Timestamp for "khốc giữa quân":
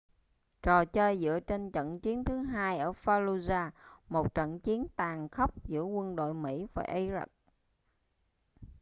5.29-6.15